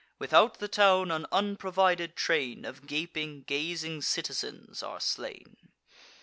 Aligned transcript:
Without 0.17 0.55
the 0.57 0.67
town, 0.67 1.11
an 1.11 1.27
unprovided 1.31 2.15
train 2.15 2.65
Of 2.65 2.87
gaping, 2.87 3.43
gazing 3.43 4.01
citizens 4.01 4.81
are 4.81 4.99
slain. 4.99 5.57